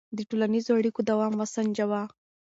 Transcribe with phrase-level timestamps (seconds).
[0.17, 2.01] د ټولنیزو اړیکو دوام وسنجوه.